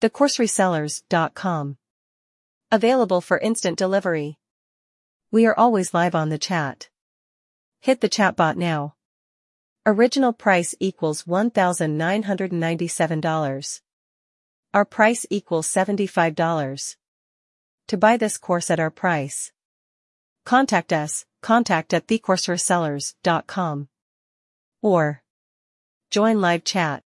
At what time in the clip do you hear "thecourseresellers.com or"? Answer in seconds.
22.06-25.24